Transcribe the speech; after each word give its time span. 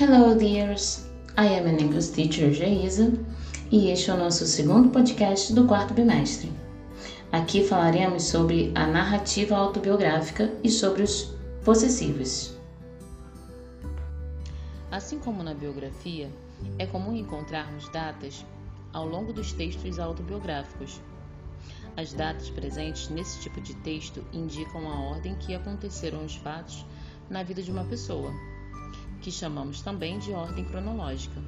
Hello, 0.00 0.34
dears! 0.34 1.04
I 1.36 1.44
am 1.44 1.66
an 1.66 1.78
English 1.78 2.12
teacher, 2.12 2.50
Geisa, 2.54 3.12
e 3.70 3.90
este 3.90 4.10
é 4.10 4.14
o 4.14 4.16
nosso 4.16 4.46
segundo 4.46 4.88
podcast 4.88 5.52
do 5.52 5.66
quarto 5.66 5.92
bimestre. 5.92 6.50
Aqui 7.30 7.62
falaremos 7.62 8.22
sobre 8.22 8.72
a 8.74 8.86
narrativa 8.86 9.54
autobiográfica 9.54 10.50
e 10.64 10.70
sobre 10.70 11.02
os 11.02 11.34
possessivos. 11.66 12.56
Assim 14.90 15.18
como 15.18 15.42
na 15.42 15.52
biografia, 15.52 16.30
é 16.78 16.86
comum 16.86 17.14
encontrarmos 17.14 17.86
datas 17.90 18.42
ao 18.94 19.06
longo 19.06 19.34
dos 19.34 19.52
textos 19.52 19.98
autobiográficos. 19.98 20.98
As 21.98 22.14
datas 22.14 22.48
presentes 22.48 23.10
nesse 23.10 23.38
tipo 23.42 23.60
de 23.60 23.74
texto 23.74 24.24
indicam 24.32 24.90
a 24.90 24.98
ordem 25.10 25.34
que 25.34 25.54
aconteceram 25.54 26.24
os 26.24 26.36
fatos 26.36 26.86
na 27.28 27.42
vida 27.42 27.62
de 27.62 27.70
uma 27.70 27.84
pessoa 27.84 28.32
que 29.20 29.30
chamamos 29.30 29.82
também 29.82 30.18
de 30.18 30.32
ordem 30.32 30.64
cronológica, 30.64 31.40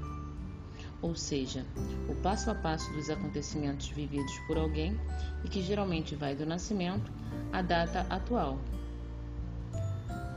ou 1.01 1.17
seja, 1.17 1.67
o 2.09 2.15
passo 2.17 2.51
a 2.51 2.55
passo 2.55 2.93
dos 2.93 3.11
acontecimentos 3.11 3.89
vividos 3.89 4.39
por 4.47 4.57
alguém 4.57 4.99
e 5.45 5.49
que 5.49 5.61
geralmente 5.61 6.15
vai 6.15 6.35
do 6.35 6.47
nascimento 6.47 7.11
à 7.53 7.61
data 7.61 8.07
atual. 8.09 8.59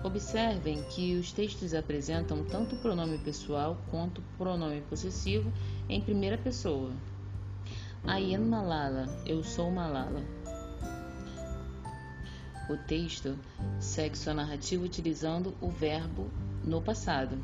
Observem 0.03 0.83
que 0.89 1.15
os 1.15 1.31
textos 1.31 1.73
apresentam 1.73 2.43
tanto 2.43 2.75
o 2.75 2.79
pronome 2.79 3.17
pessoal 3.19 3.77
quanto 3.89 4.19
o 4.19 4.23
pronome 4.37 4.81
possessivo 4.81 5.51
em 5.89 6.01
primeira 6.01 6.37
pessoa. 6.37 6.91
I 8.07 8.35
am 8.35 8.45
Malala, 8.45 9.07
eu 9.25 9.43
sou 9.43 9.71
Malala. 9.71 10.23
O 12.69 12.77
texto 12.77 13.37
segue 13.79 14.17
sua 14.17 14.33
narrativa 14.33 14.83
utilizando 14.83 15.55
o 15.61 15.69
verbo 15.69 16.29
no 16.65 16.81
passado, 16.81 17.37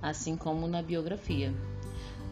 assim 0.00 0.36
como 0.36 0.66
na 0.68 0.80
biografia. 0.80 1.52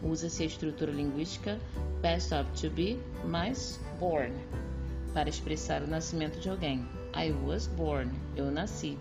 Usa-se 0.01 0.43
a 0.43 0.45
estrutura 0.45 0.91
linguística 0.91 1.59
past 2.01 2.33
of 2.33 2.49
to 2.51 2.69
be 2.69 2.99
mais 3.25 3.79
born 3.99 4.33
para 5.13 5.29
expressar 5.29 5.81
o 5.81 5.87
nascimento 5.87 6.39
de 6.39 6.49
alguém. 6.49 6.87
I 7.15 7.31
was 7.31 7.67
born, 7.67 8.11
eu 8.35 8.51
nasci. 8.51 8.97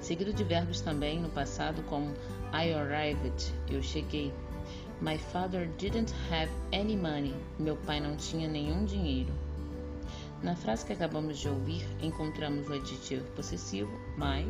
Seguido 0.00 0.32
de 0.32 0.42
verbos 0.42 0.80
também 0.80 1.20
no 1.20 1.28
passado 1.28 1.82
como 1.84 2.12
I 2.52 2.72
arrived, 2.72 3.52
eu 3.70 3.82
cheguei. 3.82 4.32
My 5.00 5.18
father 5.18 5.68
didn't 5.78 6.12
have 6.30 6.50
any 6.72 6.96
money, 6.96 7.34
meu 7.58 7.76
pai 7.76 8.00
não 8.00 8.16
tinha 8.16 8.48
nenhum 8.48 8.84
dinheiro. 8.84 9.32
Na 10.42 10.54
frase 10.54 10.84
que 10.84 10.92
acabamos 10.92 11.38
de 11.38 11.48
ouvir, 11.48 11.86
encontramos 12.02 12.68
o 12.68 12.72
adjetivo 12.74 13.24
possessivo 13.32 13.90
my 14.16 14.46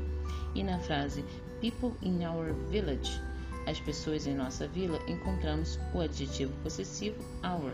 e 0.54 0.62
na 0.62 0.78
frase 0.78 1.24
people 1.60 1.92
in 2.02 2.24
our 2.24 2.52
village, 2.70 3.20
as 3.66 3.80
pessoas 3.80 4.26
em 4.26 4.34
nossa 4.34 4.66
vila, 4.68 4.98
encontramos 5.08 5.78
o 5.94 6.00
adjetivo 6.00 6.52
possessivo 6.62 7.16
our. 7.42 7.72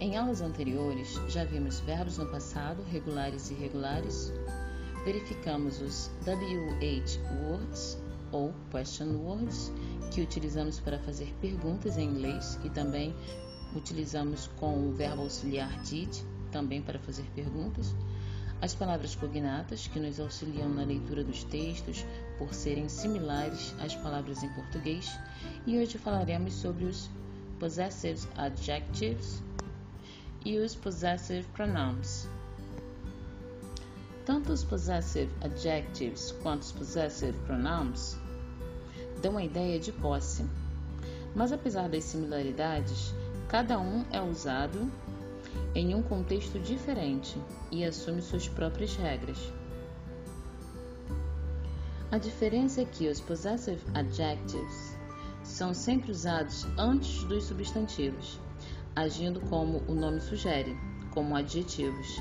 Em 0.00 0.16
aulas 0.16 0.40
anteriores, 0.40 1.20
já 1.28 1.44
vimos 1.44 1.80
verbos 1.80 2.18
no 2.18 2.26
passado, 2.26 2.84
regulares 2.92 3.50
e 3.50 3.54
irregulares. 3.54 4.32
Verificamos 5.04 5.80
os 5.80 6.10
WH 6.24 7.18
words 7.42 7.98
ou 8.30 8.54
question 8.70 9.16
words, 9.16 9.72
que 10.12 10.20
utilizamos 10.20 10.78
para 10.78 10.98
fazer 11.00 11.34
perguntas 11.40 11.98
em 11.98 12.10
inglês 12.10 12.58
e 12.64 12.70
também 12.70 13.14
utilizamos 13.74 14.48
com 14.56 14.88
o 14.88 14.92
verbo 14.92 15.22
auxiliar 15.22 15.70
did, 15.82 16.10
também 16.52 16.80
para 16.80 16.98
fazer 17.00 17.24
perguntas. 17.34 17.94
As 18.60 18.74
palavras 18.74 19.14
cognatas, 19.14 19.86
que 19.86 20.00
nos 20.00 20.18
auxiliam 20.18 20.68
na 20.68 20.82
leitura 20.82 21.22
dos 21.22 21.44
textos 21.44 22.04
por 22.38 22.52
serem 22.52 22.88
similares 22.88 23.72
às 23.78 23.94
palavras 23.94 24.42
em 24.42 24.48
português, 24.48 25.16
e 25.64 25.78
hoje 25.78 25.96
falaremos 25.96 26.54
sobre 26.54 26.84
os 26.84 27.08
possessive 27.60 28.26
adjectives 28.36 29.40
e 30.44 30.58
os 30.58 30.74
possessive 30.74 31.46
pronouns. 31.52 32.28
Tanto 34.26 34.52
os 34.52 34.64
possessive 34.64 35.30
adjectives 35.40 36.32
quanto 36.42 36.62
os 36.62 36.72
possessive 36.72 37.38
pronouns 37.46 38.16
dão 39.22 39.36
a 39.36 39.44
ideia 39.44 39.78
de 39.78 39.92
posse, 39.92 40.44
mas 41.34 41.52
apesar 41.52 41.88
das 41.88 42.04
similaridades, 42.04 43.14
cada 43.48 43.78
um 43.78 44.04
é 44.10 44.20
usado 44.20 44.90
em 45.74 45.94
um 45.94 46.02
contexto 46.02 46.58
diferente 46.58 47.40
e 47.70 47.84
assume 47.84 48.22
suas 48.22 48.48
próprias 48.48 48.96
regras. 48.96 49.52
A 52.10 52.18
diferença 52.18 52.80
é 52.80 52.84
que 52.84 53.06
os 53.06 53.20
possessive 53.20 53.82
adjectives 53.94 54.96
são 55.42 55.74
sempre 55.74 56.10
usados 56.10 56.66
antes 56.78 57.22
dos 57.24 57.44
substantivos, 57.44 58.40
agindo 58.96 59.40
como 59.40 59.82
o 59.86 59.94
nome 59.94 60.20
sugere, 60.20 60.76
como 61.10 61.36
adjetivos, 61.36 62.20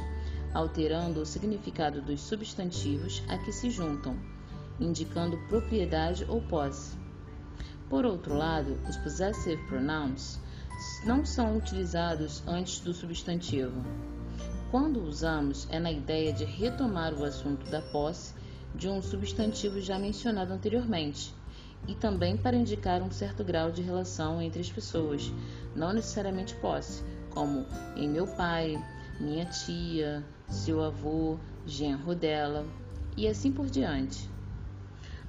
alterando 0.53 1.21
o 1.21 1.25
significado 1.25 2.01
dos 2.01 2.21
substantivos 2.21 3.23
a 3.27 3.37
que 3.37 3.51
se 3.51 3.69
juntam, 3.69 4.17
indicando 4.79 5.37
propriedade 5.47 6.25
ou 6.27 6.41
posse. 6.41 6.97
Por 7.89 8.05
outro 8.05 8.35
lado, 8.35 8.77
os 8.87 8.97
possessive 8.97 9.61
pronouns 9.67 10.39
não 11.07 11.23
são 11.23 11.55
utilizados 11.55 12.43
antes 12.45 12.81
do 12.81 12.93
substantivo. 12.93 13.81
Quando 14.69 15.01
usamos, 15.01 15.65
é 15.71 15.79
na 15.79 15.89
ideia 15.89 16.33
de 16.33 16.43
retomar 16.43 17.13
o 17.13 17.23
assunto 17.23 17.65
da 17.71 17.81
posse 17.81 18.33
de 18.75 18.89
um 18.89 19.01
substantivo 19.01 19.79
já 19.79 19.97
mencionado 19.97 20.51
anteriormente, 20.51 21.33
e 21.87 21.95
também 21.95 22.35
para 22.35 22.57
indicar 22.57 23.01
um 23.01 23.09
certo 23.09 23.41
grau 23.41 23.71
de 23.71 23.81
relação 23.81 24.41
entre 24.41 24.59
as 24.59 24.69
pessoas, 24.69 25.31
não 25.73 25.93
necessariamente 25.93 26.53
posse, 26.55 27.01
como 27.29 27.65
em 27.95 28.09
meu 28.09 28.27
pai, 28.27 28.75
minha 29.17 29.45
tia, 29.45 30.21
seu 30.49 30.83
avô, 30.83 31.39
genro 31.65 32.13
dela, 32.13 32.65
e 33.15 33.29
assim 33.29 33.49
por 33.49 33.67
diante. 33.67 34.29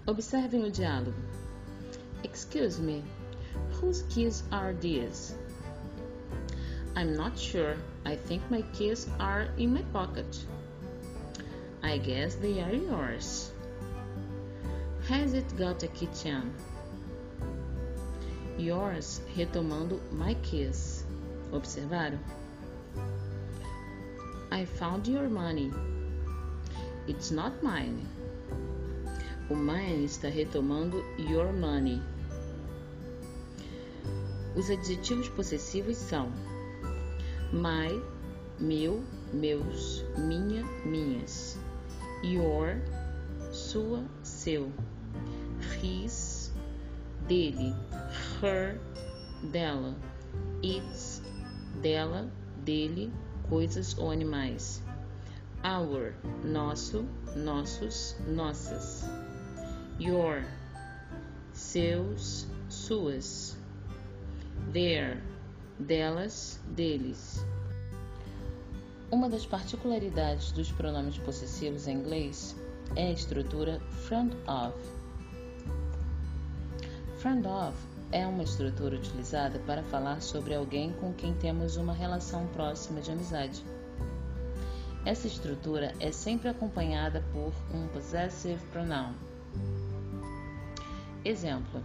Observem 0.04 0.64
o 0.64 0.72
diálogo. 0.72 1.14
Excuse 2.24 2.80
me, 2.80 3.04
whose 3.80 4.02
keys 4.08 4.42
are 4.50 4.74
these? 4.74 5.36
I'm 6.98 7.14
not 7.14 7.38
sure. 7.38 7.76
I 8.04 8.16
think 8.16 8.42
my 8.50 8.62
keys 8.72 9.06
are 9.20 9.46
in 9.56 9.72
my 9.72 9.82
pocket. 9.92 10.36
I 11.80 11.96
guess 11.98 12.34
they 12.34 12.60
are 12.60 12.74
yours. 12.74 13.52
Has 15.06 15.32
it 15.32 15.56
got 15.56 15.84
a 15.84 15.86
keychain? 15.86 16.50
Yours, 18.58 19.20
retomando 19.36 20.00
my 20.10 20.34
keys. 20.42 21.04
Observaram? 21.52 22.18
I 24.50 24.64
found 24.64 25.06
your 25.06 25.28
money. 25.28 25.70
It's 27.06 27.30
not 27.30 27.62
mine. 27.62 28.08
O 29.48 29.54
mine 29.54 30.04
está 30.04 30.28
retomando 30.28 31.00
your 31.16 31.52
money. 31.52 32.02
Os 34.56 34.68
adjetivos 34.68 35.28
possessivos 35.28 35.96
são 35.96 36.32
my, 37.52 37.88
meu, 38.58 39.02
meus, 39.32 40.04
minha, 40.16 40.64
minhas, 40.84 41.56
your, 42.22 42.76
sua, 43.50 44.04
seu, 44.22 44.70
his, 45.80 46.52
dele, 47.26 47.74
her, 48.40 48.78
dela, 49.50 49.94
its, 50.62 51.22
dela, 51.80 52.30
dele, 52.64 53.10
coisas 53.48 53.96
ou 53.98 54.10
animais, 54.10 54.82
our, 55.64 56.14
nosso, 56.44 57.08
nossos, 57.34 58.16
nossas, 58.26 59.08
your, 59.98 60.44
seus, 61.52 62.46
suas, 62.68 63.56
their, 64.72 65.22
delas, 65.78 66.60
deles. 66.68 67.44
Uma 69.10 69.28
das 69.28 69.46
particularidades 69.46 70.52
dos 70.52 70.70
pronomes 70.72 71.16
possessivos 71.18 71.86
em 71.86 71.98
inglês 71.98 72.56
é 72.94 73.08
a 73.08 73.12
estrutura 73.12 73.80
front 74.06 74.34
of. 74.46 74.76
Front 77.18 77.46
of 77.46 77.76
é 78.12 78.26
uma 78.26 78.42
estrutura 78.42 78.96
utilizada 78.96 79.58
para 79.60 79.82
falar 79.84 80.20
sobre 80.20 80.54
alguém 80.54 80.92
com 80.94 81.12
quem 81.12 81.34
temos 81.34 81.76
uma 81.76 81.92
relação 81.92 82.46
próxima 82.48 83.00
de 83.00 83.10
amizade. 83.10 83.64
Essa 85.04 85.26
estrutura 85.26 85.94
é 86.00 86.12
sempre 86.12 86.48
acompanhada 86.48 87.24
por 87.32 87.52
um 87.74 87.86
possessive 87.88 88.62
pronoun. 88.72 89.14
Exemplo: 91.24 91.82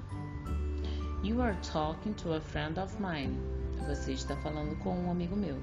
You 1.24 1.42
are 1.42 1.58
talking 1.62 2.14
to 2.14 2.34
a 2.34 2.42
friend 2.42 2.80
of 2.80 2.96
mine. 3.02 3.63
Você 3.88 4.14
está 4.14 4.36
falando 4.38 4.78
com 4.80 4.96
um 4.96 5.12
amigo 5.12 5.36
meu. 5.36 5.58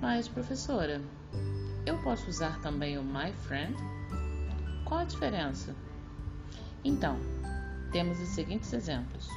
Mas, 0.00 0.28
professora, 0.28 1.00
eu 1.84 1.98
posso 2.02 2.28
usar 2.28 2.60
também 2.60 2.96
o 2.96 3.02
my 3.02 3.32
friend? 3.32 3.74
Qual 4.84 5.00
a 5.00 5.04
diferença? 5.04 5.74
Então, 6.84 7.18
temos 7.90 8.20
os 8.20 8.28
seguintes 8.28 8.72
exemplos. 8.72 9.28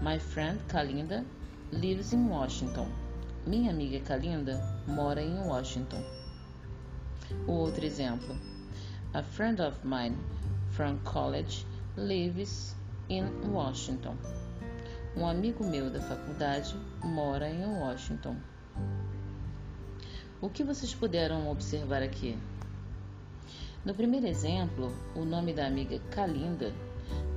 My 0.00 0.18
friend 0.18 0.62
Kalinda 0.68 1.24
lives 1.72 2.12
in 2.12 2.28
Washington. 2.28 2.88
Minha 3.44 3.72
amiga 3.72 3.98
Kalinda 4.00 4.62
mora 4.86 5.20
em 5.20 5.38
Washington. 5.40 6.02
O 7.46 7.52
outro 7.52 7.84
exemplo. 7.84 8.36
A 9.14 9.22
friend 9.22 9.60
of 9.60 9.76
mine 9.84 10.16
from 10.70 10.98
college 10.98 11.66
lives 11.96 12.76
in 13.08 13.24
Washington. 13.50 14.16
Um 15.16 15.26
amigo 15.26 15.64
meu 15.64 15.88
da 15.88 15.98
faculdade 15.98 16.76
mora 17.02 17.48
em 17.48 17.64
Washington. 17.64 18.36
O 20.42 20.50
que 20.50 20.62
vocês 20.62 20.94
puderam 20.94 21.50
observar 21.50 22.02
aqui? 22.02 22.38
No 23.82 23.94
primeiro 23.94 24.26
exemplo, 24.26 24.92
o 25.14 25.24
nome 25.24 25.54
da 25.54 25.66
amiga 25.66 25.98
Kalinda 26.10 26.70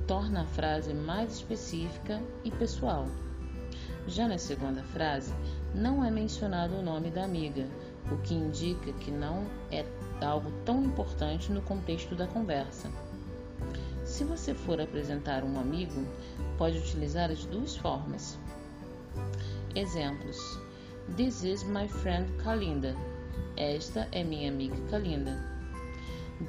torna 0.06 0.42
a 0.42 0.44
frase 0.44 0.92
mais 0.92 1.36
específica 1.36 2.22
e 2.44 2.50
pessoal. 2.50 3.06
Já 4.06 4.28
na 4.28 4.36
segunda 4.36 4.82
frase, 4.82 5.32
não 5.74 6.04
é 6.04 6.10
mencionado 6.10 6.74
o 6.74 6.82
nome 6.82 7.10
da 7.10 7.24
amiga, 7.24 7.66
o 8.12 8.18
que 8.18 8.34
indica 8.34 8.92
que 8.92 9.10
não 9.10 9.46
é 9.72 9.86
algo 10.22 10.52
tão 10.66 10.84
importante 10.84 11.50
no 11.50 11.62
contexto 11.62 12.14
da 12.14 12.26
conversa. 12.26 12.90
Se 14.20 14.24
você 14.24 14.52
for 14.52 14.78
apresentar 14.78 15.42
um 15.44 15.58
amigo, 15.58 16.06
pode 16.58 16.76
utilizar 16.76 17.30
as 17.30 17.46
duas 17.46 17.74
formas. 17.74 18.38
Exemplos: 19.74 20.60
This 21.16 21.42
is 21.42 21.62
my 21.64 21.88
friend 21.88 22.30
Kalinda. 22.44 22.94
Esta 23.56 24.06
é 24.12 24.22
minha 24.22 24.50
amiga 24.50 24.76
Kalinda. 24.90 25.42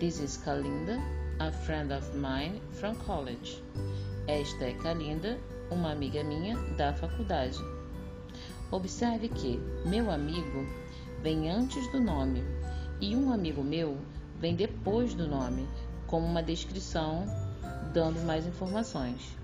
This 0.01 0.19
is 0.19 0.35
Kalinda, 0.44 1.00
a 1.39 1.50
friend 1.50 1.94
of 1.94 2.06
mine 2.13 2.59
from 2.71 2.94
college. 2.95 3.63
Esta 4.27 4.65
é 4.65 4.74
Kalinda, 4.74 5.39
uma 5.71 5.94
amiga 5.94 6.25
minha 6.25 6.57
da 6.75 6.94
faculdade. 6.94 7.57
Observe 8.69 9.29
que 9.29 9.57
meu 9.85 10.12
amigo 10.12 10.67
vem 11.24 11.50
antes 11.50 11.89
do 11.94 12.01
nome 12.01 12.44
e 13.00 13.15
um 13.15 13.31
amigo 13.31 13.63
meu 13.63 13.97
vem 14.41 14.57
depois 14.57 15.13
do 15.13 15.25
nome, 15.25 15.65
como 16.06 16.27
uma 16.27 16.44
descrição 16.44 17.25
dando 17.91 18.19
mais 18.25 18.45
informações. 18.45 19.38